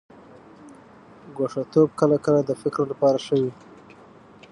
[1.35, 3.51] ګوښه توب کله کله د فکر لپاره ښه وي.